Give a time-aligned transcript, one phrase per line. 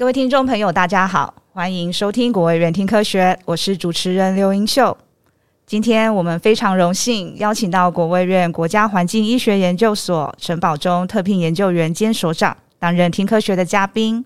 [0.00, 4.96] 各位听众朋友，大家好，欢迎收听国卫院听科学，我是主持人刘英秀。
[5.66, 14.24] 今天我们非常荣幸邀请到国卫院国家环境医学研究所陈宝忠特聘研究员兼所长担任听科学的嘉宾。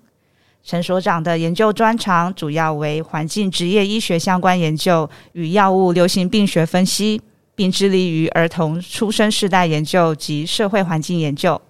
[0.63, 7.21] 陈所长的研究专长主要为环境职业医学相关研究与药物流行病学分析，
[7.57, 11.61] 并致力于儿童出生世代研究及社会环境研究。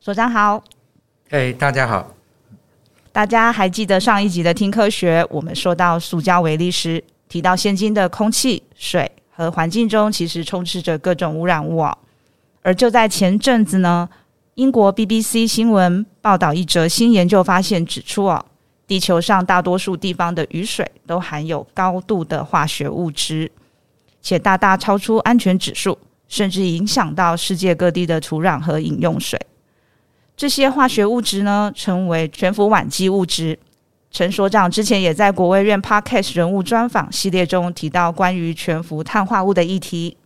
[0.00, 0.64] 所长好，
[1.28, 2.14] 嘿，大家好。
[3.12, 11.98] 大家还记得上一集的听科学，我们说到塑胶微粒时，提到现今的空气、水和环境中其实充斥着各种污染物哦。
[12.62, 14.08] 而就在前阵子呢，
[14.54, 18.44] 英国 BBC 新闻报道一则新研究发现指出哦，
[18.86, 23.50] 地球上大多数地方的雨水都含有高度的化学物质，
[24.22, 29.36] 且大大超出安全指数，甚至影响到世界各地的土壤和饮用水。
[30.40, 33.58] 这些化学物质呢，称为全氟烷基物质。
[34.10, 40.16] 陈所长之前也在国卫院 Podcast 人物专访系列中提到关于全氟碳化物的议题，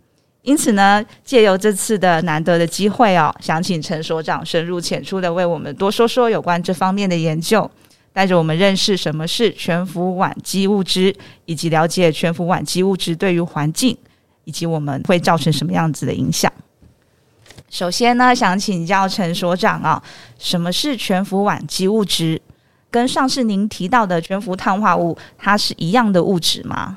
[0.43, 7.69] 因此呢，借由这次的难得的机会哦，想请陈所长深入浅出的为我们多说说有关这方面的研究，
[8.13, 11.13] 带着我们认识什么是全氟烷基物质，
[11.47, 13.99] 以及了解全氟烷基物质对于环境
[14.45, 16.53] 以及我们会造成什么样子的影响。
[17.75, 20.01] 首先呢，想请教陈所长啊，
[20.39, 22.41] 什么是全氟烷基物质？
[22.89, 26.97] 跟上次您提到的全氟碳化物，它是一样的物质吗？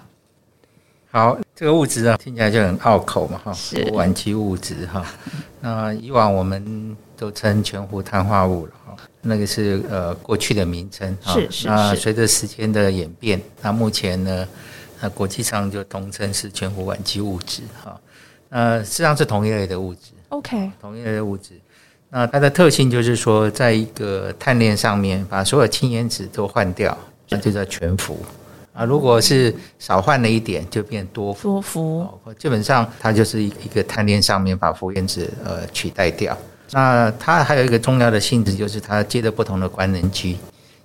[1.09, 5.03] 好，这个物质啊，听起来就很拗口嘛，哈，是烷基物质哈。
[5.61, 11.17] 那以往我们都称全氟碳化物了哈，那个是呃过去的名称。
[11.25, 11.67] 是是是。
[11.67, 14.47] 那随着时间的演变，那目前呢，
[15.01, 17.99] 那国际上就统称是全氟烷基物质哈。
[18.49, 20.11] 呃，实际上是同一类的物质。
[20.29, 21.53] OK，同一类的物质，
[22.09, 26.97] 那它的特性就是说，在一个碳链上面把所有氢原子都换掉，
[27.29, 28.17] 那就叫全氟
[28.73, 28.83] 啊。
[28.83, 31.43] 如果是少换了一点，就变多氟。
[31.43, 36.37] 多氟，基本上它就是一一个碳链上面把氟原子呃取代掉。
[36.71, 40.37] 那它还有一个重要的性质，就是它接的不同的官能基，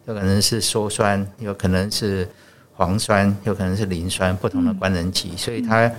[0.07, 2.29] 有可能是羧酸，有可能是
[2.77, 5.91] 磺酸，有可能是磷酸，不同的官能基，所以它。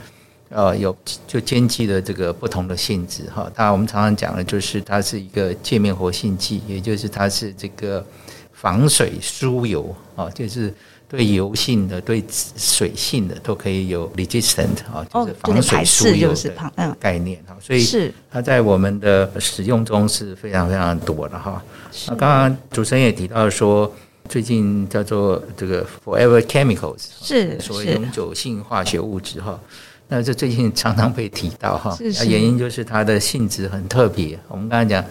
[0.54, 3.52] 呃，有就兼具了这个不同的性质哈。
[3.56, 8.06] 它，我们常常讲的就是它是一个界面活性剂，也就是它是这个
[8.52, 10.72] 防水疏油啊，就是
[11.10, 17.58] 对油性的、对水性的都可以有 resistant 啊，就是防水疏油的概念哈。
[17.60, 21.60] 所以是它在我们的使用中是非常非常多的哈。
[22.08, 23.92] 那刚刚主持人也提到说，
[24.30, 29.60] 最近叫做这个 Forever Chemicals 是所谓永久性化学物质哈。
[30.08, 34.38] 那这最近常常被提到哈，那原因就是它的性质很特别。
[34.48, 35.04] 我们刚才讲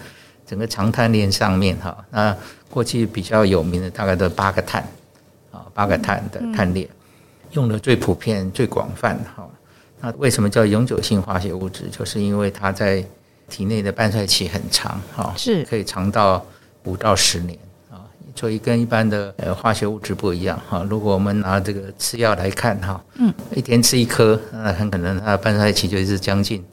[0.45, 2.35] 整个长碳链上面哈，那
[2.69, 4.81] 过去比较有名的大概都八个碳
[5.51, 6.87] 啊，八个碳的碳链
[7.51, 9.47] 用的最普遍、最广泛哈。
[9.99, 11.89] 那为什么叫永久性化学物质？
[11.91, 13.03] 就是因为它在
[13.49, 16.45] 体内的半衰期很长哈，是可以长到
[16.85, 17.57] 五到十年。
[18.35, 20.85] 所以跟一般的呃化学物质不一样哈。
[20.89, 26.63] 如果我们拿这个吃药来看哈，嗯，一天吃一颗，那很可能它的半衰期就是将近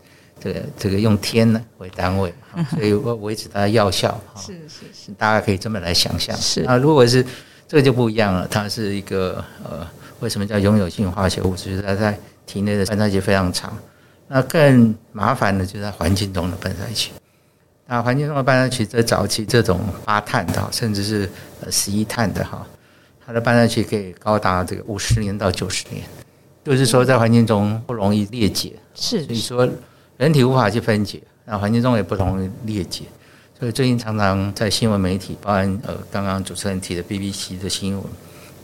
[0.43, 2.33] 这个这个用天呢为单位，
[2.71, 4.41] 所以维持它的药效哈。
[4.41, 6.37] 是是是，大家可以这么来想象。
[6.37, 7.25] 是啊，如果是
[7.69, 9.87] 这个就不一样了，它是一个呃，
[10.21, 11.71] 为什么叫永久性化学物质？
[11.71, 13.77] 就是它在体内的半衰期非常长。
[14.33, 17.11] 那更麻烦的就是在环境中的半衰期。
[17.93, 21.29] 那环境中的半衰期，在早期这种八碳的，甚至是
[21.61, 22.65] 呃十一碳的哈，
[23.27, 26.05] 它的半衰期可以高达这个五十年到九十年，
[26.65, 29.69] 就是说在环境中不容易裂解，是，所以说
[30.17, 33.07] 人体无法去分解，那环境中也不容易裂解，
[33.59, 38.05] 所以最近常常在新闻媒体，包含呃刚刚主持人提的 BBC 的新闻，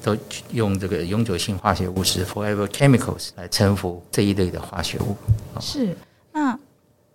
[0.05, 0.17] 都
[0.53, 5.17] 用这个永久性化学物质 Forever Chemicals 来称呼这一类的化学物，
[5.61, 5.97] 是
[6.33, 6.57] 那。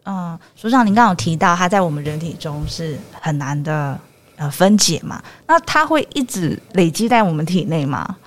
[0.03, 4.00] 嗯，所长，您刚刚有提到它在我们人体中是很难的
[4.36, 5.21] 呃分解嘛？
[5.45, 8.18] 那它会一直累积在我们体内吗？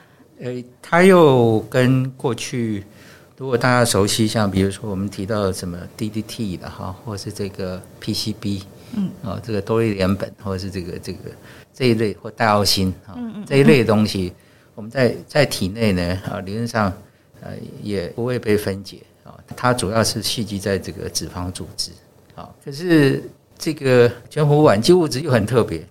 [0.41, 0.51] 呃，
[0.81, 2.85] 它又跟过去，
[3.37, 8.63] 如果大家熟悉，像比如说我们提到什么 DDT 的哈，或是这个 PCB，
[8.97, 11.19] 嗯，啊，这个多利联苯，或者是这个这个
[11.73, 14.33] 这一类或戴奥辛啊，这一类的东西，
[14.77, 16.93] 我们在在体内呢啊，理论上
[17.41, 17.51] 呃
[17.83, 18.99] 也不会被分解。
[19.57, 21.91] 它主要是蓄积在这个脂肪组织，
[22.35, 23.23] 啊，可是
[23.57, 25.87] 这个悬浮烷基物质又很特别，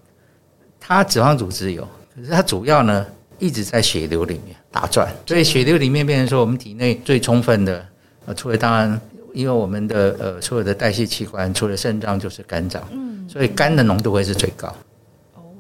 [0.80, 3.06] 它脂肪组织有，可是它主要呢
[3.40, 7.86] 一直在血流里面打转，所以血流里面变成说我们体内最充分的，
[8.26, 9.02] 呃，除了当然，
[9.34, 14.68] 因为我们的呃所有的代谢器官，除了肾脏就是肝脏，嗯，所以肝的浓度会是最高，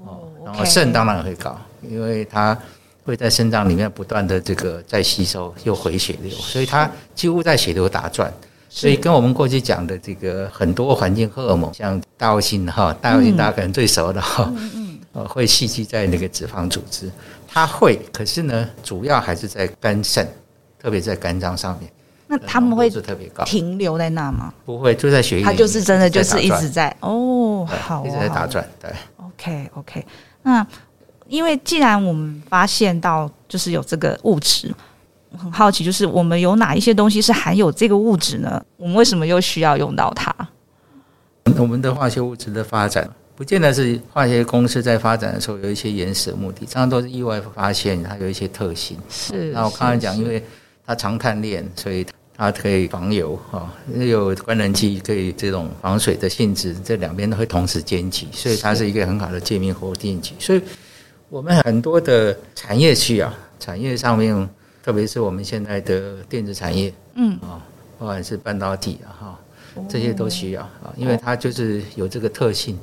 [0.06, 2.58] 哦，然后肾当然会高，因为它
[3.04, 8.34] 会在肾脏里面不断的这个再吸收又回血流，所以它几乎在血流打转。
[8.70, 17.08] 所以跟我们过去讲的这个很多环境荷尔蒙，像大药性哈，大药性大家可能最熟的哈，嗯嗯，会蓄积在那个脂肪组织，
[17.48, 20.28] 它会，可是呢，主要还是在肝肾，
[20.82, 21.92] 特别在肝脏上面。
[22.26, 24.52] 那他们会特别高，停留在那吗？
[24.66, 25.46] 不会，就在血液里。
[25.46, 28.68] 它就是真的就是一直在哦，好，一直在打转。
[28.82, 30.04] 对，OK OK。
[30.42, 30.66] 那
[31.33, 34.71] 因为既然我们发现到就是有这个物质。
[35.35, 38.63] 很好奇，就是我们有哪一些东西是含有这个物质呢？
[38.77, 40.31] 我们为什么又需要用到它？
[41.57, 48.95] 我们的化学物质的发展，不见得是化学公司在发展的时候有一些原始的目的，常常都是意外发现它有一些特性。
[49.09, 49.51] 是。
[49.53, 50.44] 那我刚才讲，因为
[50.85, 52.06] 它长碳链，所以
[52.38, 60.33] 它可以防油啊，有官能基可以这种防水的性质，这两边都会同时兼具，所以它是一个很好的界面活电剂。
[60.38, 60.62] 所以
[61.33, 64.47] 我们很多的产业需要，产业上面。
[64.83, 67.57] 特别是我们现在的电子产业，嗯啊，
[67.97, 69.39] 不管是半导体啊哈，
[69.89, 72.77] 这些都需要啊，因为它就是有这个特性，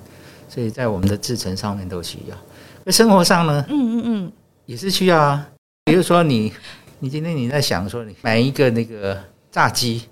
[0.49, 2.37] 所以在我们的制程上面都需要。
[2.83, 4.33] 那生活上呢，嗯嗯嗯，
[4.65, 5.47] 也是需要啊。
[5.85, 6.51] 比如说你，
[6.99, 10.05] 你今天你在想说，你买一个那个炸鸡，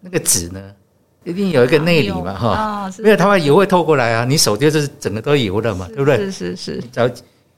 [0.00, 0.72] 那个纸呢，
[1.24, 6.16] 一定有一个内里嘛哈，没有它会油会透过来啊，你手就是整个都油了嘛，对不对？
[6.30, 6.82] 是是是。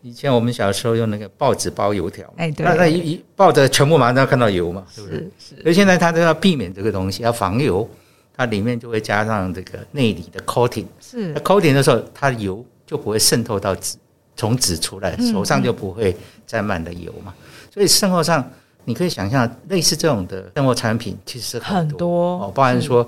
[0.06, 5.30] 以前我们小时候用那个报纸包油条，哎，对，那那一一抱着全部马上都要看到油嘛，是不是？
[5.36, 5.62] 是。
[5.62, 7.88] 所以现在它都要避免这个东西，要防油，
[8.36, 10.84] 它里面就会加上这个内里的 coating。
[11.00, 11.32] 是。
[11.32, 13.96] 那 coating 的时候，它油就不会渗透到纸，
[14.36, 16.16] 从纸出来，手上就不会
[16.46, 17.34] 沾满的油嘛。
[17.74, 18.48] 所以生活上
[18.84, 23.04] 你可以想象，类似这种的生活产品其实很多哦，包含说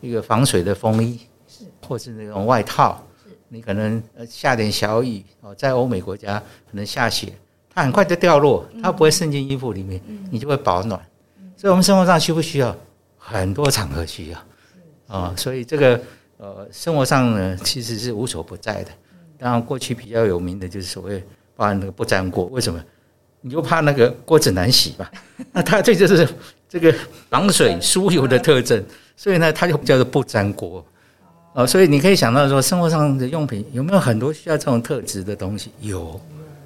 [0.00, 3.00] 一个防水的风衣，是，或是那种外套。
[3.52, 7.30] 你可能呃下点小雨哦，在欧美国家可能下雪，
[7.68, 10.00] 它很快就掉落，它不会渗进衣服里面，
[10.30, 10.98] 你就会保暖。
[11.54, 12.74] 所以，我们生活上需不需要？
[13.18, 14.44] 很多场合需要
[15.06, 16.00] 啊，所以这个
[16.38, 18.90] 呃生活上呢，其实是无所不在的。
[19.38, 21.22] 当然，过去比较有名的就是所谓
[21.54, 22.82] 包含那个不粘锅，为什么？
[23.42, 25.12] 你就怕那个锅子难洗吧？
[25.52, 26.26] 那它这就是
[26.68, 26.92] 这个
[27.28, 28.82] 防水疏油的特征，
[29.14, 30.84] 所以呢，它就叫做不粘锅。
[31.54, 35.70] 哦，所以你可以想到说，生活上的用品有没有很多需要这种特质的东西？
[35.80, 36.18] 有，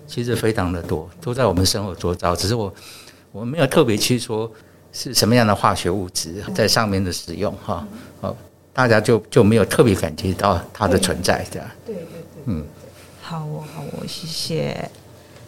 [0.07, 2.37] 其实非常的多，都在我们生活周遭。
[2.37, 2.73] 只是我
[3.33, 4.49] 我没有特别去说
[4.93, 7.85] 是什么样的化学物质在上面的使用哈。
[8.21, 8.37] 哦，
[8.73, 11.69] 大家就就没有特别感觉到它的存在，这样。
[11.85, 12.65] 对对对，嗯，
[13.21, 14.89] 好哦，好哦，谢谢。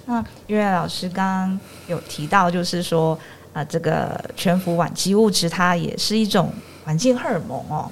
[0.04, 3.16] 那月月老师刚刚有提到，就是说
[3.52, 6.52] 啊，这个全氟烷基物质它也是一种
[6.84, 7.88] 环境荷尔蒙哦。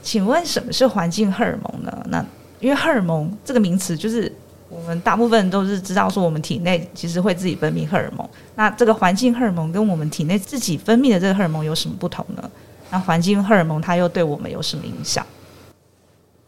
[0.00, 2.06] 那请问什么是环境荷尔蒙呢？
[2.08, 2.24] 那
[2.58, 4.30] 因为荷尔蒙这个名词，就是
[4.68, 8.28] 我们大部分人都是知道说，我们体内其实会自己分泌荷尔蒙。
[8.54, 12.50] 那这个环境荷尔蒙跟我们体内自己分泌的这个荷尔蒙有什么不同呢？
[12.90, 15.24] 那环境荷尔蒙它又对我们有什么影响？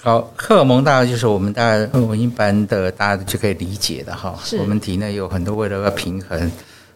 [0.03, 4.39] 好，荷尔蒙大概就是我们大家我们一般的大家就可以理解的哈。
[4.59, 6.51] 我们体内有很多为了要平衡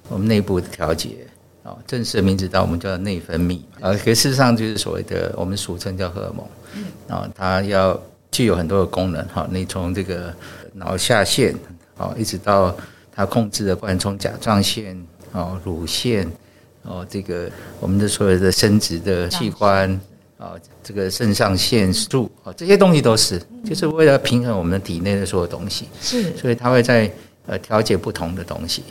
[0.09, 1.26] 我们内部的调节。
[1.67, 6.47] 哦，正式的名字到我们叫内分泌，呃，可事实上就是所谓的我们俗称叫荷尔蒙。
[6.75, 8.01] 嗯，啊，它要
[8.31, 9.49] 具有很多的功能哈。
[9.51, 10.33] 你从这个
[10.73, 11.53] 脑下腺，
[11.97, 12.75] 哦，一直到
[13.13, 14.97] 它控制的，不管从甲状腺，
[15.33, 16.31] 哦，乳腺，
[16.83, 17.51] 哦，这个
[17.81, 19.91] 我们的所有的生殖的器官，
[20.39, 20.53] 啊，
[20.85, 25.89] 这个肾上腺素，哦，这些东西都是，就是为了平衡我们体内的所有东西。
[26.01, 27.11] 是，所以它会在
[27.47, 28.85] 呃调节不同的东西。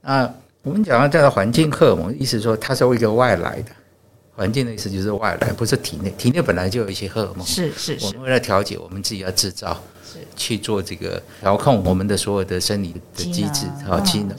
[0.00, 3.72] 那我们讲到叫做环境荷尔蒙，意思说它是一个外来的
[4.30, 6.10] 环境的意思，就是外来，不是体内。
[6.16, 8.06] 体内本来就有一些荷尔蒙，是是是。
[8.06, 14.36] 我们为了调节，我们自己要制造，是去做这个调控我们的所有的生理的机制和机能。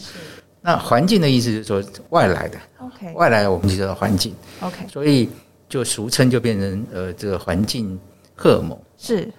[0.61, 4.87] 那环境的意思就是说外来的，OK，外来我们就叫做环境，OK。
[4.89, 5.29] 所以
[5.67, 7.99] 就俗称就变成呃这个环境
[8.33, 9.29] 荷尔蒙是。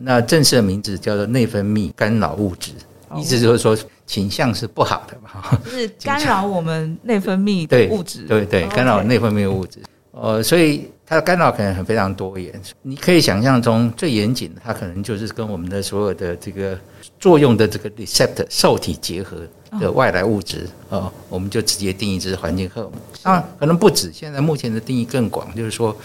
[0.00, 2.72] 那正式的名字叫做内分泌干扰物质，
[3.14, 3.76] 意思就是说。
[4.10, 5.56] 倾向是不好的嘛？
[5.64, 9.78] 就是 干扰我们内分泌的物质，对对对，干扰内分泌的物质。
[10.10, 12.52] 呃，所以它的干扰可能很非常多元。
[12.82, 16.76] 你可以想象中最严谨的，它可能就是跟我们的所有的这个
[17.20, 19.36] 作用的这个 receptor 受体结合
[19.80, 23.00] 的外来物质哦，我们就直接定义这是环境荷尔蒙。
[23.22, 25.96] 当然可能不止，现在目前的定义更广，就是说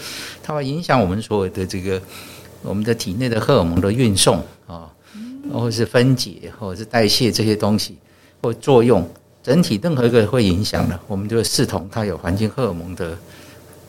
[0.44, 2.00] 它会影响我们所有的这个
[2.62, 4.44] 我们的体内的荷尔蒙的运送啊。
[5.52, 7.96] 或者是分解，或者是代谢这些东西，
[8.42, 9.08] 或作用，
[9.42, 13.16] 整体任何一个会影响的，我们就视同它有环境荷尔蒙的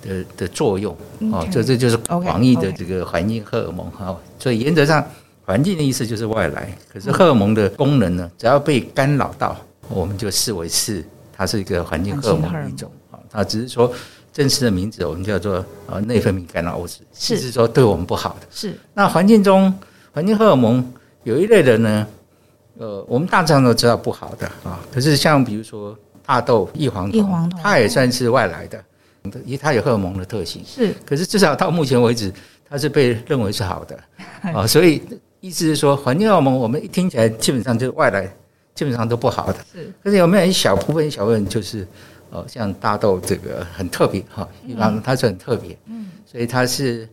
[0.02, 0.96] 的的作用。
[1.32, 4.16] 哦，这这就是广义的这个环境荷尔蒙哈。
[4.40, 5.06] 所以原则上，
[5.46, 9.56] 环境的意思就是外来，可是荷尔蒙的功能呢，只要被干扰到，
[9.90, 11.04] 我们就视为是
[11.36, 13.20] 它是一个环境荷尔蒙的一种啊。
[13.30, 13.92] 它只是说
[14.32, 18.48] 正式的名字，我们叫做呃内分泌干扰物质，是，是说对我们不好的。
[18.52, 18.78] 是。
[18.94, 19.74] 那环境中
[20.12, 20.94] 环境荷尔蒙
[21.28, 22.08] 有一类人呢，
[22.78, 24.80] 呃，我们大致上都知道不好的啊。
[24.92, 28.82] 可是像比如说大豆异黄酮，异黄酮它也算是外来的，
[29.46, 30.64] 因为它有荷尔蒙的特性。
[30.66, 30.94] 是。
[31.06, 32.32] 可是至少到目前为止，
[32.70, 34.00] 它是被认为是好的
[34.54, 35.02] 啊，所以。
[35.40, 38.26] 意思是说，环境荷尔蒙我们一听起来基本上就是外来，
[38.74, 39.60] 基本上都不好的。
[39.72, 41.88] 是，可是有没有一小部分、一小部分就是，
[42.32, 45.78] 呃，像大豆这个很特别哈，一般它是很特别。
[45.86, 46.08] 嗯。
[46.26, 47.08] 所以它是，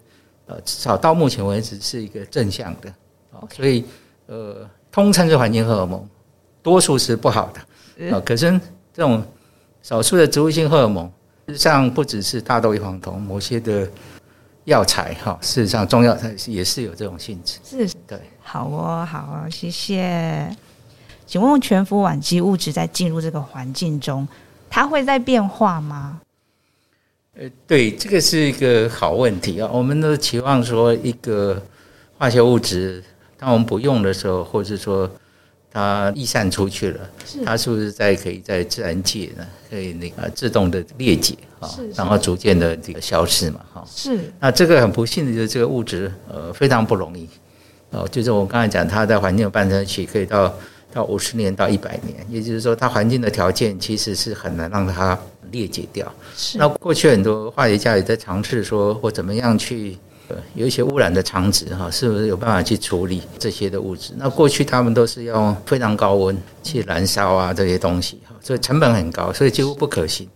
[0.46, 2.88] 呃，至少到目前为止是一个正向的。
[3.32, 3.84] 哦，所以
[4.26, 6.06] 呃，通常是环境荷尔蒙，
[6.62, 8.10] 多数是不好的。
[8.10, 8.50] 啊，可是
[8.92, 9.22] 这种
[9.82, 11.06] 少数的植物性荷尔蒙，
[11.48, 13.88] 事实际上不只是大豆异黄酮，某些的。
[14.66, 17.58] 药材哈，事实上中药材也是有这种性质。
[17.62, 20.56] 是，对，好哦，好哦，谢谢。
[21.26, 24.26] 请问全氟烷基物质在进入这个环境中，
[24.70, 26.18] 它会在变化吗？
[27.36, 29.68] 呃，对，这个是一个好问题啊。
[29.70, 31.62] 我们都期望说，一个
[32.16, 33.04] 化学物质，
[33.44, 35.10] 当我们不用的时候，或者说。
[35.76, 37.00] 它逸散出去了，
[37.44, 39.44] 它是不是在可以在自然界呢？
[39.68, 43.60] 可以那个自动的裂解啊，然后逐渐的这个消失嘛？
[43.74, 44.20] 哈，是。
[44.38, 47.28] 那这个很不幸的就是这个物质呃非常不容易
[47.90, 50.54] 哦，就是我刚才讲它在环境的半衰期可以到
[50.92, 55.18] 到五十年到一百年，也就是说它环境的条件其实是很难让它
[55.50, 56.06] 裂解掉。
[56.36, 56.56] 是。
[56.56, 59.98] 那过去很多化学家也在尝试说或怎么样去。
[60.54, 64.12] 有一些污染的场址哈，是不是有办法去处理这些的物质？
[64.16, 70.28] 那过去他们都是用非常高温去燃烧啊，这些东西哈，所以成本很高，所以几乎不可行。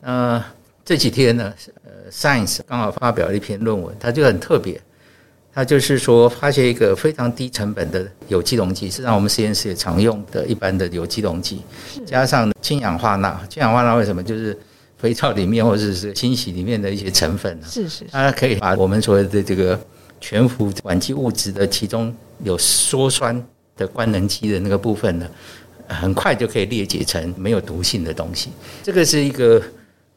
[0.00, 0.42] 那
[0.84, 4.80] 这几天呢，呃，Science 刚好发表了一篇论文，它就很特别，
[5.52, 11.62] 它就是说发现一个非常低成本的有机溶剂，是让我们实验室也常用的一般的有机溶剂，
[12.06, 13.40] 加上氢氧化钠。
[13.48, 14.56] 氢氧化钠为什么就是？
[15.04, 19.78] 肥皂里面或者是清洗里面的一些成分，是是，它可以把我们所谓的这个
[20.18, 22.10] 全氟烷基物质的其中
[22.42, 23.46] 有羧酸
[23.76, 25.28] 的官能基的那个部分呢，
[25.88, 28.48] 很快就可以裂解成没有毒性的东西。
[28.82, 29.62] 这个是一个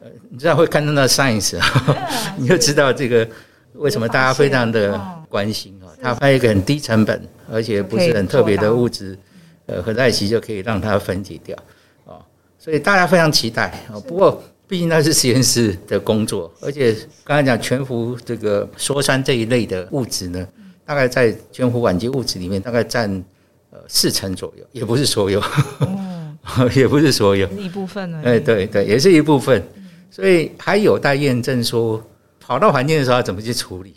[0.00, 3.28] 呃，你知道会看到那 science，啊 你就知道这个
[3.74, 5.92] 为什么大家非常的关心啊。
[6.00, 9.18] 它还有一个很低成本，而且不是很特别的物质，
[9.66, 11.54] 呃，合在一起就可以让它分解掉
[12.06, 12.24] 啊。
[12.58, 14.00] 所以大家非常期待啊。
[14.08, 14.42] 不过。
[14.68, 16.94] 毕竟那是实验室的工作，而且
[17.24, 20.46] 刚才讲全氟这个羧酸这一类的物质呢，
[20.84, 23.10] 大概在全氟烷基物质里面大概占
[23.70, 25.42] 呃四成左右，也不是所有，
[25.80, 26.36] 嗯、
[26.76, 28.20] 也不是所有，一部分呢。
[28.22, 29.66] 哎，对对，也是一部分，
[30.10, 32.06] 所以还有待验证说
[32.38, 33.96] 跑到环境的时候要怎么去处理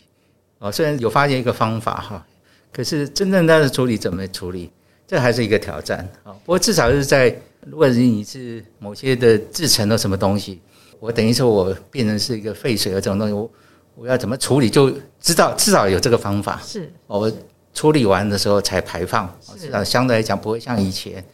[0.58, 0.72] 啊？
[0.72, 2.26] 虽然有发现一个方法哈，
[2.72, 4.70] 可是真正它的处理怎么处理，
[5.06, 6.32] 这还是一个挑战啊。
[6.46, 7.38] 不过至少是在。
[7.66, 10.60] 如果你是某些的制成的什么东西，
[10.98, 13.50] 我等于说我变成是一个废水的这种东西，我
[13.94, 16.60] 我要怎么处理，就知道至少有这个方法。
[16.64, 17.30] 是，我
[17.72, 21.24] 处理完的时候才排放，至少相对来讲不会像以前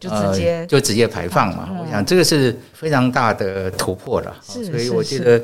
[0.00, 1.68] 就直接、呃、就直接排放嘛。
[1.80, 4.34] 我想这个是非常大的突破了。
[4.42, 5.42] 所以我觉得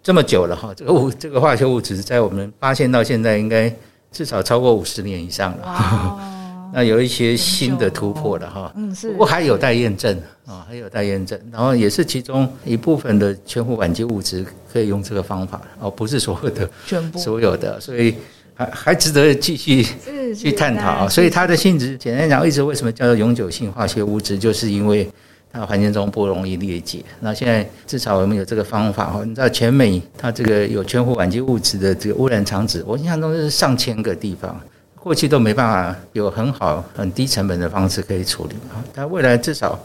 [0.00, 3.74] 这么久了哈，这个物这个化学物质在我们发现到现在，应该
[4.12, 6.41] 至少超过五十年以上了。
[6.74, 11.38] 那有一些新的突破了哈，嗯，是，不过还有待验证啊，还有待验证。
[11.52, 18.14] 然后也是其中一部分的全氟烷基物质可以用这个方法哦，不是所有的，全部所有的，所以
[18.54, 19.86] 还还值得继续
[20.34, 21.06] 去探讨。
[21.08, 25.06] 所以它的性质，简单讲，一直为什么叫做永久性化学物质，就是因为
[25.52, 27.04] 它环境中不容易裂解。
[27.20, 34.58] 那现在至少我们有这个方法哈，你知道全美它这个有全氟烷基物质的这个污染场址，我印象中是上千个地方。
[35.02, 39.76] 过去都没办法有很好、很低成本的方式可以处理啊，但未来至少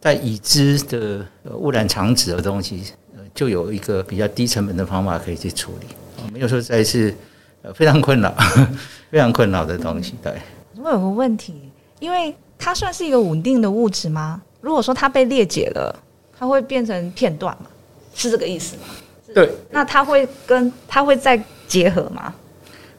[0.00, 2.82] 在已知的污染场址的东西，
[3.32, 5.86] 就有一个比较低成本的方法可以去处理
[6.20, 7.14] 啊，没有说再是
[7.72, 8.34] 非常困扰、
[9.12, 10.14] 非常困扰的东西。
[10.20, 10.36] 对，
[10.76, 14.42] 我有个问题，因为它算是一个稳定的物质吗？
[14.60, 15.96] 如果说它被裂解了，
[16.36, 17.66] 它会变成片段吗？
[18.12, 18.82] 是这个意思吗？
[19.32, 22.34] 对，那它会跟它会再结合吗？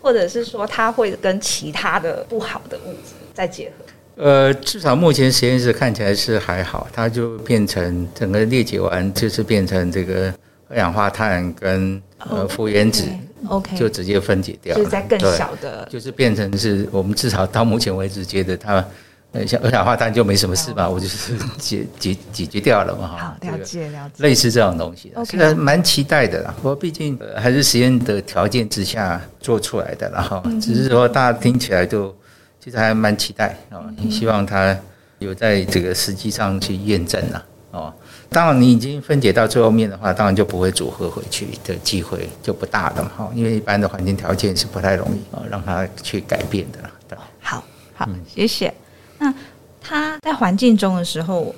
[0.01, 3.86] 或者是说，它会跟其他的不好的物质再结合？
[4.22, 10.34] 呃，至少目前实验室看起来是还好，它就变成整个裂解完，就是变成这个
[10.68, 13.06] 二氧化碳跟呃氟原子
[13.48, 14.84] ，OK，就直接分解掉了。
[14.84, 18.86] 就在更小的，就是变成是我们至少到目前为止觉得它
[19.31, 23.17] 呃，像二氧化碳就没什么事吧，我就是解解解决掉了嘛，哈。
[23.17, 24.24] 好，了解了解。
[24.24, 26.51] 类似这种东西，现在蛮期待的啦。
[26.57, 32.15] 不过毕竟还是实验的条件之下做出来的，然后只是说大家听起来就
[32.59, 33.86] 其实还蛮期待啊。
[33.98, 34.75] 你希望它
[35.19, 37.93] 有在这个实际上去验证了哦。
[38.31, 43.31] 当然，你已经分解到最后面的话，当然就不会组合回去的机会就不大了嘛，哈。
[43.36, 46.91] 因为一般的环境条件是不太容易啊让它去改变的啦。
[47.07, 48.74] 对，好好，谢谢。
[49.20, 49.34] 那
[49.80, 51.54] 它在环境中的时候，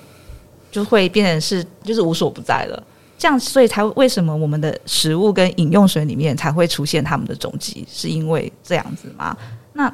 [0.70, 2.84] 就会变成是就是无所不在了。
[3.18, 7.86] 这样，所以才为什么我们的食物跟饮用水里面才会出现它们的踪迹？
[7.88, 9.38] 是因为这样子吗？
[9.74, 9.94] 那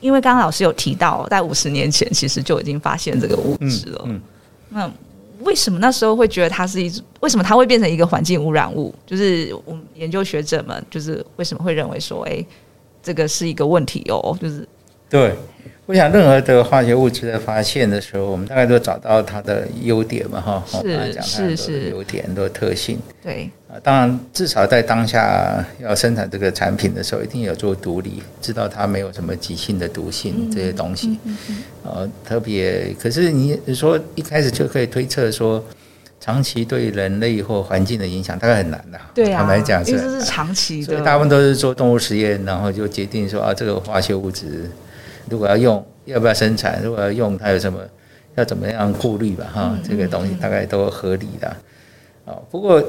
[0.00, 4.02] 因为刚刚老师有提到，在五十年前其实就已经发现这个物质了。
[4.04, 4.20] 嗯，
[4.68, 4.92] 那
[5.40, 7.02] 为什么那时候会觉得它是一种？
[7.20, 8.94] 为什么它会变成一个环境污染物？
[9.06, 12.44] 就是我们研究学者们，就是为什么会认为说，哎，
[13.02, 14.36] 这个是一个问题哦？
[14.38, 14.68] 就是
[15.08, 15.34] 对。
[15.86, 20.64] 我想，任何的化学物质的发现的时候，我们大概都找到它的优点嘛，哈。
[20.80, 22.98] 是是是，优点很多特性。
[23.22, 31.18] 对啊，当然，至少在当下要生产这个产品的时候，一定有做毒理，知道它没有什么急性的毒性这些东西。
[31.82, 35.62] 呃，特别，可是你说一开始就可以推测说，
[36.18, 38.98] 长期对人类或环境的影响，大概很难的。
[39.14, 44.70] 对啊，坦白讲，因为这是长期的，所以大部分都是做动物实验，然后就决定说啊，这个化学物质。
[45.28, 46.82] 如果要用，要不要生产？
[46.82, 47.80] 如果要用，它有什么
[48.36, 49.50] 要怎么样顾虑吧？
[49.52, 51.56] 哈，这个东西大概都合理的。
[52.24, 52.82] 哦，不过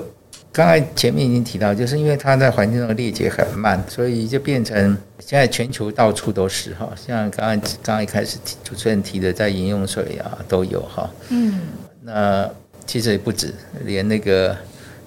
[0.52, 6.90] 刚才前面已经提到，就是因为它在环境中的裂解很慢，所以就变成现在全球到处都是哈。
[6.96, 11.10] 像刚刚刚刚一开始主持人提的，在饮用水啊都有哈。
[11.30, 11.60] 嗯。
[12.02, 12.50] 那
[12.86, 14.56] 其实也不止，连那个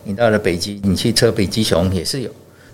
[0.04, 2.30] 你到了北极，你去测北极熊也是有。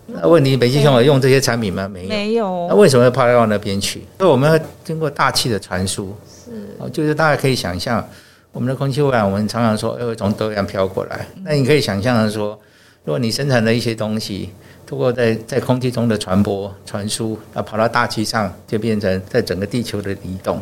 [0.07, 1.89] 那问题，北极熊有用这些产品吗？
[1.89, 2.09] 没有。
[2.09, 2.67] 没有。
[2.69, 4.03] 那为什么要跑到那边去？
[4.19, 6.15] 所以我们要经过大气的传输。
[6.27, 6.51] 是。
[6.79, 8.07] 哦，就是大家可以想象，
[8.53, 11.27] 我们的空气污染，我们常常说，哎，从德阳飘过来。
[11.43, 12.59] 那你可以想象的说，
[13.05, 14.51] 如果你生产的一些东西，
[14.87, 20.59] 通过在在空气中的传播、传输，那，跑到大气上，就变成在整个地球的移动。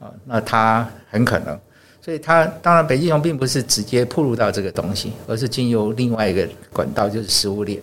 [0.00, 1.58] 啊，那它很可能，
[2.00, 7.78] 所以它当然，北极熊并不是直接暴露到这个东西，而是经由另外一个管道，就是食物链。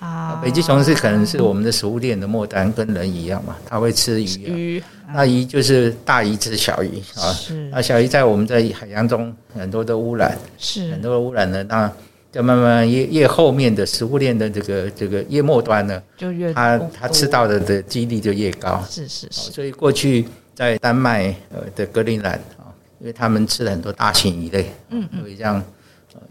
[0.00, 4.82] 啊，北极熊是可能是我们的食物链的末端，跟人一样嘛，它会吃鱼，鱼，
[5.12, 7.36] 那鱼就是大鱼吃小鱼啊，
[7.70, 10.90] 那小鱼在我们在海洋中很多的污染，是。
[10.90, 11.92] 很多的污染呢，那
[12.32, 25.62] 就慢慢越越后面的食物链的这个这个越末端呢，就越它它吃到的的几率就越高，是是是，所以过去在丹麦呃的格陵兰啊，因为他们吃了很多大型鱼类，嗯嗯，所以这样。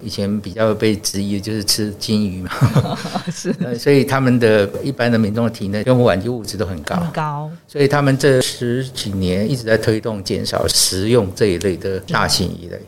[0.02, 2.52] 以前比较被质疑的就是吃金鱼嘛，
[3.32, 12.80] 是，所以他们的一般的民众的体内用环境污染都很高，很高，所以他们这十几年一直在推动减少食用这一类的大型鱼类，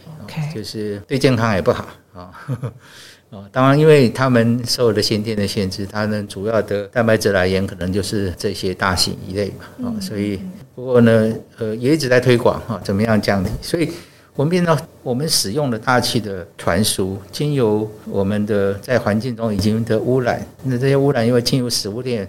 [0.53, 2.31] 就是对健康也不好啊。
[3.31, 10.39] 哦，当然，因为他们受的先天的限制，他们主要的蛋白质来源可能就是这些大型鱼类嘛，啊，所以
[10.75, 13.89] 不过呢，呃，也一直在推广哈，怎么样降低，所以。
[14.41, 22.27] 我们变到我们使用的大气的传输，经由我们的在环境中已经的污染，那这些污染因为进入食物链，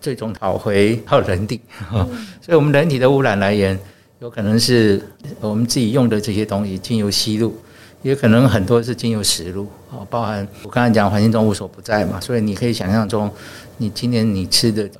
[0.00, 1.60] 最终跑回到人体，
[2.42, 3.78] 所以我们人体的污染来源
[4.18, 5.00] 有可能是
[5.38, 7.54] 我们自己用的这些东西经由吸入，
[8.02, 13.30] 也可能很多是经由食入，啊，包含我刚才讲环境中无所不在嘛，所以你可以想象中，
[13.76, 14.90] 你今年你吃的，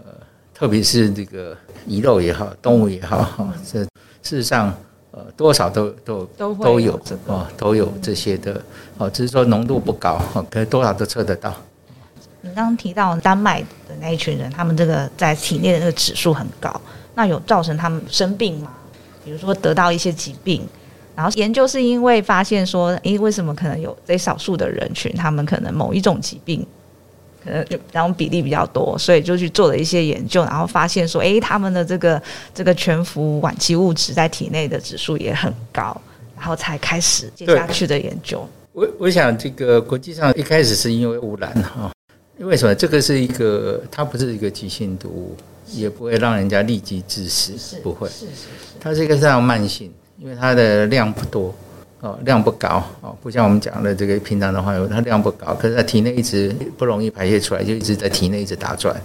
[0.55, 1.57] 特别是这个
[1.89, 3.89] 鱼肉也好，动物也好，哈，这事
[4.23, 4.73] 实上。
[5.13, 8.61] 呃，多少都都都都有哦，都有这些的
[8.99, 10.19] 哦，只是说浓度不高，
[10.51, 11.55] 可是多少都测得到。
[12.41, 16.81] 你刚刚提到丹麦的那一群人，他们这个在体内的那个指数很高，
[17.15, 18.73] 那有造成他们生病吗？
[19.25, 20.67] 比如说得到一些疾病，
[21.15, 26.67] 然后研究是因为发现说，诶，为什么可能有这少数的人群，他们可能某一种疾病。
[27.45, 32.23] 可能就然后比例比较多，所以就去做了一些研究，然后发现说，哎，他们的这个
[32.55, 36.01] 这个全氟晚期物质在体内的指数也很高，
[36.37, 38.49] 然后才开始接下去的研究。
[38.73, 41.93] 我我想这个国际上一开始是因为污染哈，
[42.39, 42.75] 因为什么？
[42.75, 45.37] 这个是一个，它不是一个急性毒物，
[45.73, 47.53] 也不会让人家立即致死，
[47.83, 51.55] 不会，是是是，它是一个非常慢性，因为它的量不多。
[52.03, 59.01] 哦，量不高哦，不像我们讲的这个平常的话，它量不高，可是它体内一直不容易排泄出来，就一直在体内一直打转。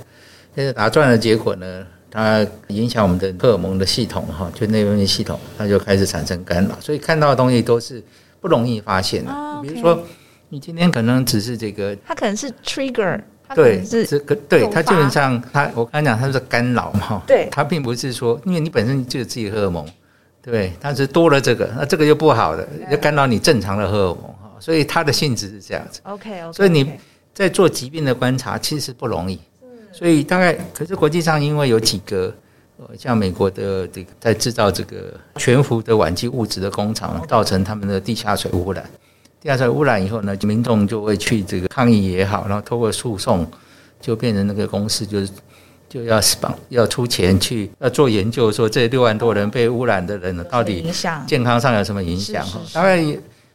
[0.55, 6.75] 但是打转的结果呢，它影响我们的荷尔蒙的系统哈，就内分泌系统，它就开始产生干扰。
[6.79, 8.03] 所以看到的东西都是
[8.41, 9.31] 不容易发现的。
[9.61, 9.99] 比如说，
[10.49, 13.21] 你今天可能只是这个，它可能是 trigger，
[13.53, 19.87] 对，这个对它基本上它，我刚才讲它是干扰嘛，对，它并不是说，因为你本身就有自己荷尔蒙。
[20.49, 25.99] 对，但是多了这个，那这个就不好的，就干扰你正常的荷尔蒙哈，所以它的性质是这样子。
[26.03, 26.53] OK OK。
[26.53, 26.89] 所以你
[27.33, 29.39] 在做疾病的观察其实不容易，
[29.91, 32.33] 所以大概可是国际上因为有几个。
[32.95, 38.87] 像美国的这个在制造这个悬浮的烷基物质的工厂，造成他们的地下水污染。
[39.41, 43.43] 地下水污染以后呢，民众就会去这个抗议也好，然后透过诉讼，
[43.99, 45.31] 就变成那个公司就是
[45.89, 46.19] 就要
[46.69, 50.85] 要出钱去要做研究，说这六万多人被污染的人呢，到底
[51.25, 52.45] 健康上有什么影响？
[52.73, 53.03] 大概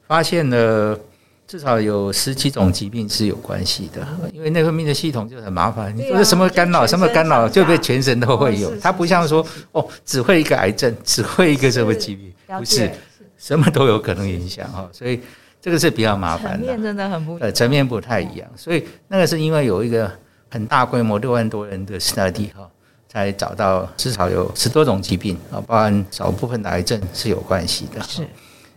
[0.07, 0.99] 发现了。
[1.45, 5.95] 至少有十几种疾病是有关系的，因为内分泌的系统就很麻烦。
[5.95, 8.75] 你说什么干扰，什么干扰，就被全身都会有。
[8.79, 12.91] 它不像说哦，只会一个癌症， 只会一个什么疾病，不是，
[13.37, 14.89] 什么都有可能影响哈。
[14.93, 15.21] 所以
[15.61, 16.67] 这个是比较麻烦的。
[16.67, 18.49] 层面真的很不，呃，层面不太一样。
[18.57, 20.11] 所以那个是因为有一个
[20.53, 22.69] 很大规模六万多人的 study 哈，
[23.09, 28.03] 才找到至少有十多种疾病啊，包含少部分的癌症是有关系的。
[28.03, 28.29] 是。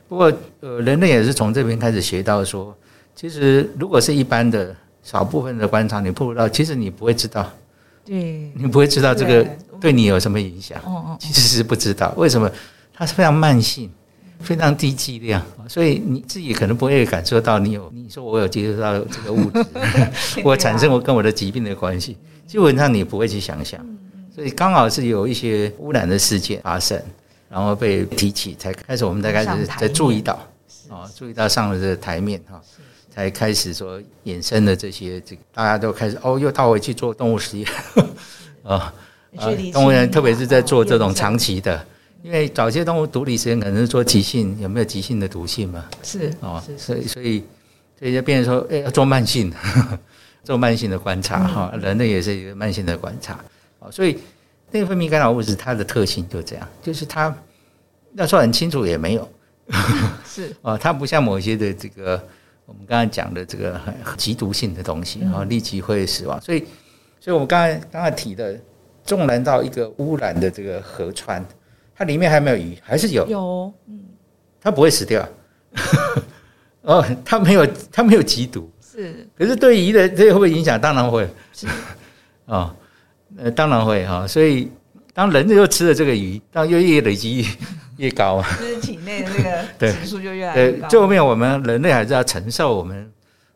[0.07, 2.73] 不过，呃，人类也是从这边开始学到说，
[3.13, 7.51] 其实如果是一般的少部分的观察，你不知道，其实你不会知道，
[8.05, 9.45] 对，你不会知道这个
[9.81, 10.79] 对你有什么影响，
[11.19, 12.13] 其实是不知道。
[12.15, 12.49] 为什么？
[12.93, 13.91] 它是非常慢性，
[14.39, 19.65] 非常低剂量，所以你自己可能不会感受到你有，你说我有接触到这个物质，
[20.43, 22.17] 我产生我跟我的疾病的关系，
[22.47, 23.79] 基本上你不会去想想。
[24.33, 27.01] 所以刚好是有一些污染的事件发生。
[27.47, 30.33] 然后被提起，才开始我们才开始才注意到，
[30.89, 32.59] 啊，注意到上了这个台面哈，
[33.09, 37.67] 才开始说衍生的这些这个，大家都开始哦，又倒回去做动物实验，
[38.63, 38.91] 啊
[39.37, 41.85] 啊，动物园特别是在做这种长期的，
[42.25, 45.85] 因为早些动物毒理实验可能是做急性，有没有急性的毒性嘛？
[46.01, 47.43] 是哦，所以所以
[47.99, 49.53] 所以就变成说，哎，要做慢性，
[50.43, 53.33] 做慢性的观察哈，人类也是一个慢性的观察，
[53.79, 54.17] 啊，所以。
[54.71, 57.33] 内分泌干扰物质它的特性就这样，就是它
[58.15, 59.29] 要说很清楚也没有，
[60.27, 62.21] 是啊， 它不像某些的这个
[62.65, 66.41] 我们刚才讲的这个很极毒性的东西啊，立即会死亡。
[66.41, 66.65] 所以，
[67.21, 68.59] 所以我们刚才刚才提的，
[69.05, 71.45] 纵然到一个污染的这个河川，
[71.95, 73.99] 它里面还没有鱼，还是有有，嗯，
[74.61, 75.27] 它不会死掉，
[76.81, 80.79] 哦，它没有它没有极毒，是，可是对鱼的这个会不会影响？
[80.79, 81.67] 当然会，是
[82.45, 82.75] 啊。
[83.37, 84.71] 呃，当然会哈，所以
[85.13, 87.45] 当人又吃了这个鱼，当越越累积
[87.97, 90.87] 越高啊，就是体内的那个指数就越来越高。
[90.87, 93.11] 最后面我们人类还是要承受我们，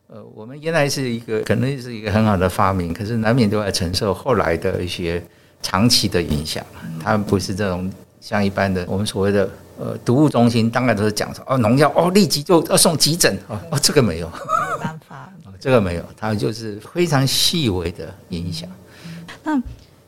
[0.08, 5.22] 呃，我们原来是一个可能是一个很好的发明，可是难免都要承受后来的一些
[5.62, 6.62] 长期的影响。
[7.02, 18.68] 它不是这种像一般的我们所谓的呃毒物中心，当然都是讲说哦农药哦立即就要送急诊哦哦这个没有，没办法， 这个没有，它就是非常细微的影响。
[19.42, 19.60] 那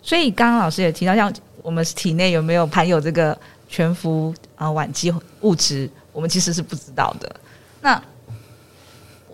[0.03, 3.37] 所以刚刚老师也提到，像我们体内有没有含有这个
[3.69, 7.35] 全氟啊烷基物质，我们其实是不知道的。
[7.81, 8.01] 那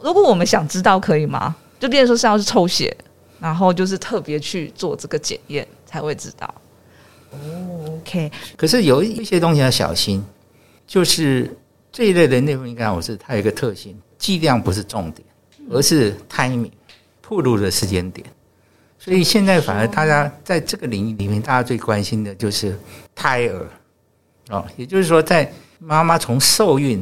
[0.01, 1.57] 如果我们想知道，可以吗？
[1.81, 2.97] 就变成说是要是抽血，
[3.41, 6.53] 然后就是特别去做这个检验才会知道。
[7.31, 8.31] 哦，OK。
[8.57, 10.25] 可是有一些东西要小心，
[10.87, 11.57] 就是
[11.93, 15.27] 这一类的内分泌干扰物质，它有一个特性，剂量不是重点，
[15.71, 16.71] 而是 timing，
[17.21, 18.27] 暴露的时间点。
[18.99, 22.77] 所以现在反而大家在这个领域里面，大家最关心的就是
[23.14, 23.67] 胎儿，
[24.51, 27.01] 哦，也就是说，在妈妈从受孕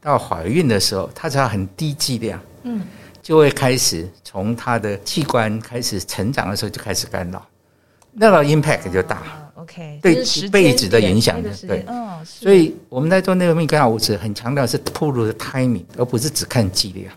[0.00, 2.86] 到怀孕的时候，它只要很低剂量，嗯，
[3.20, 7.44] 就会开始从她的器官开始成长的时候就开始干扰，
[8.12, 9.22] 那个 impact 就大
[9.62, 17.12] ，OK，对一辈子的影响的，对，嗯，所以我们在做内分泌干扰物质，很强调是暴露的 timing，而不是只看剂量。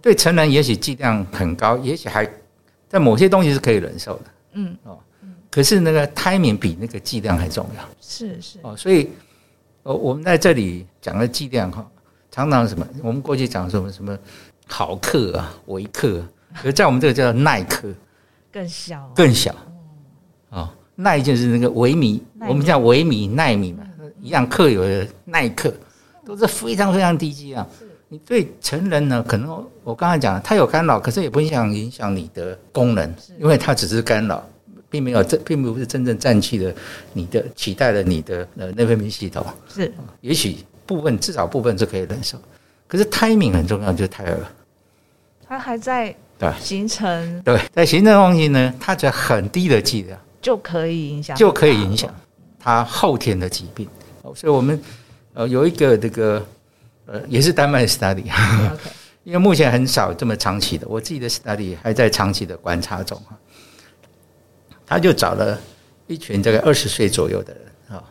[0.00, 2.28] 对成人，也许剂量很高，也许还。
[2.88, 4.98] 在某些东西是可以忍受的，嗯哦，
[5.50, 9.08] 可是那个 timing 比那个剂量还重要，是是哦，所以
[9.84, 11.90] 呃，我们在这里讲的剂量哈，
[12.30, 12.86] 常常什么？
[13.02, 14.18] 我们过去讲什么什么
[14.66, 16.22] 毫克啊、微克，
[16.62, 17.88] 而在我们这个叫耐克，
[18.52, 19.54] 更小更小，
[20.50, 20.68] 哦，
[21.02, 23.84] 奈就是那个维米，我们叫维米、耐米嘛，
[24.20, 25.72] 一样克有的耐克，
[26.24, 27.66] 都是非常非常低剂量。
[28.08, 34.46] 你对成人呢，可能我刚才讲，它有干扰，可是也不影响影响你的功能，因为它只是干扰，
[34.90, 36.74] 并没有真，并不是真正占据了
[37.14, 39.44] 你的取代了你的呃内分泌系统。
[39.66, 42.36] 是，也许部分至少部分是可以忍受，
[42.86, 44.38] 可是 timing 很重要，就是胎儿，
[45.48, 46.52] 它还在对。
[46.60, 47.42] 形成。
[47.42, 52.14] 对，在形成东西呢，它只要很低的剂量就可以影响，就可以影响
[52.58, 53.88] 他后天的疾病。
[54.34, 54.78] 所以我们
[55.32, 56.44] 呃有一个这个。
[57.04, 58.22] 呃，也是丹麦 study，
[59.24, 60.86] 因为目前很少这么长期的。
[60.86, 63.36] 我自己的 study 还在长期的观察中哈。
[64.86, 65.60] 他就找了
[66.06, 68.04] 一群大概二十岁左右的人啊，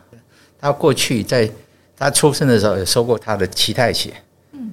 [0.58, 1.50] 他过去在
[1.96, 4.12] 他出生的时候有收过他的脐带血，
[4.52, 4.70] 嗯，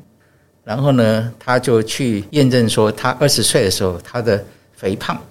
[0.66, 4.44] 然后呢，他就去验证说，他二十岁的时候他的
[4.74, 5.22] 肥胖啊、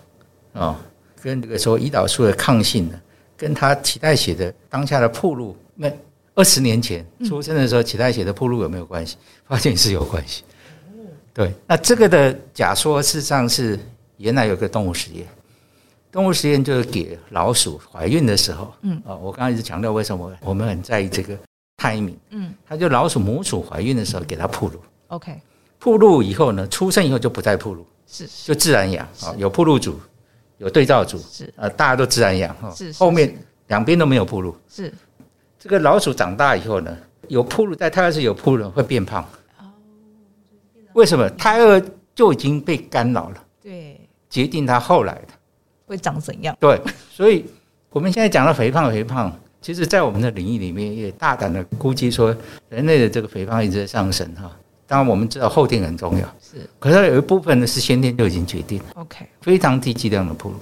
[0.55, 0.77] 哦，
[1.23, 3.01] 跟这个说胰岛素的抗性呢，
[3.37, 5.91] 跟他脐带血的当下的暴露，那
[6.35, 9.17] 二十年前出生的时候脐带血的暴露有没有关系？
[9.47, 10.45] 发现是有关系。
[11.35, 13.79] 对，那这个的假说事实上是
[14.17, 15.27] 原来有个动物实验。
[16.11, 20.33] 动物实验就是给老鼠怀孕的时候，嗯，啊，我刚刚一直强调为什么？
[20.41, 21.37] 我们很在意这个
[21.77, 25.39] timing，嗯，他就老鼠母鼠怀孕的时候给它暴露，OK，
[25.79, 30.01] 暴露以后呢，出生以后就不再暴露，是，就自然养啊，有暴露组，
[30.59, 33.35] 有对照组，是啊，大家都自然养哈，是，后面
[33.69, 34.93] 两边都没有铺路，是，
[35.59, 36.97] 这个老鼠长大以后呢，
[37.29, 39.23] 有铺路，在胎儿是有铺路会变胖，
[39.59, 39.65] 哦，
[40.93, 41.29] 为什么？
[41.31, 41.83] 胎儿
[42.15, 45.29] 就已经被干扰了，对，决定它后来的。
[45.87, 46.55] 会长怎样？
[46.61, 46.79] 对，
[47.11, 47.47] 所以
[47.91, 52.37] 我们现在讲到肥胖，肥胖，其实，在我们的领域里面，也大胆的估计说，
[52.69, 54.55] 人类的这个肥胖一直在上升哈。
[54.89, 58.85] 当然，我们知道后天很重要，是，可是有一部分呢是先天就已经决定了。
[58.95, 60.57] OK，非常低剂量的暴露，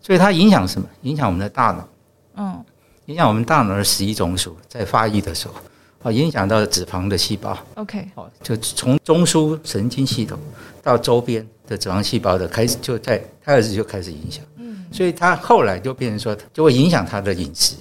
[0.00, 0.88] 所以它影响什么？
[1.02, 1.88] 影响我们的大脑，
[2.36, 2.64] 嗯，
[3.04, 5.54] 影响我们大脑的十一中枢在发育的时候，
[6.02, 7.56] 啊，影响到脂肪的细胞。
[7.74, 10.38] OK，哦，就从中枢神经系统
[10.82, 11.46] 到周边。
[11.64, 17.76] 的脂肪细胞的开始就在胎儿时就开始影响，嗯，所以他后来就变成说，就会影响他的饮食。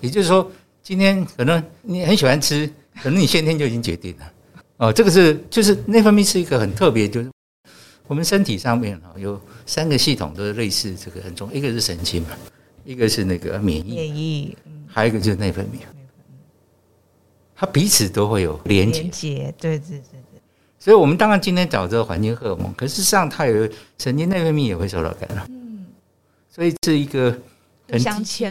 [0.00, 0.48] 也就是说，
[0.80, 2.66] 今天可能你很喜欢吃，
[3.02, 4.32] 可能你先天就已经决定了。
[4.84, 7.30] 哦，这个是就是内分泌是一个很特别，就是
[8.06, 12.30] 我们身体上面哈有三个系统都是类似这个很重，一个是神经嘛，
[12.84, 15.78] 一个是那个免疫，免疫，还有一个就是内分泌，
[17.56, 20.20] 它彼此都会有连接，连接，对对对。
[20.78, 23.66] 所以，我们当然今天找这个环境荷尔蒙，可是事实上它有
[23.96, 25.42] 神经内分泌也会受到干扰。
[25.48, 25.86] 嗯，
[26.50, 27.34] 所以是一个
[27.88, 27.98] 很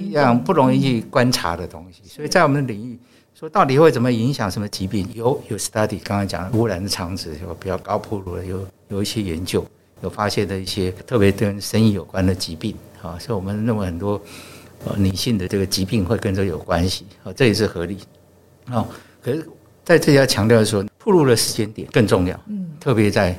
[0.04, 2.02] 一样不容易去观察的东西。
[2.10, 2.98] 所以在我们的领域，
[3.44, 5.06] 说到底会怎么影响什么疾病？
[5.14, 9.66] 有有 study，刚刚讲的污染的肠子有比较高暴露的，有有一些研究
[10.02, 14.12] 有发现的一些特别跟生意有关的疾病啊，所以我们认为很多
[14.86, 17.98] 呃女性的这个疾病会跟这有关系啊，这也是合理。
[18.68, 18.88] 哦，
[19.22, 19.46] 可是
[19.84, 20.82] 在这里要强调的说。
[21.00, 23.38] 暴露的时间点更重要，嗯，特别在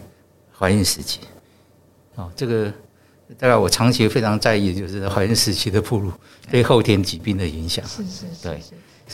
[0.53, 1.21] 怀孕时期，
[2.15, 2.71] 哦，这个
[3.39, 6.13] 大概我长期非常在意的就是怀孕时期的暴露
[6.51, 8.61] 对后天疾病的影响，是是，对，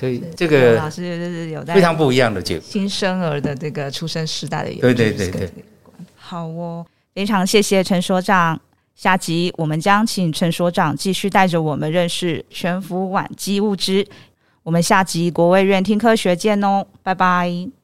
[0.01, 5.51] 所以这个老师就是有非常不一样的结果，新生儿的这个出生时代的，对对对对，
[6.17, 8.59] 好哦，非常谢谢陈所长，
[8.95, 14.07] 下集我们将请陈所长继续带着我们认识悬浮烷基物质，
[14.63, 17.80] 我们下集国卫院听科学见哦，拜拜。